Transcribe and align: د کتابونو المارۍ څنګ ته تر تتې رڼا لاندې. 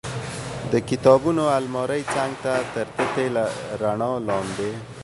د 0.71 0.73
کتابونو 0.89 1.43
المارۍ 1.57 2.01
څنګ 2.13 2.31
ته 2.43 2.53
تر 2.73 2.87
تتې 2.95 3.25
رڼا 3.81 4.11
لاندې. 4.27 4.71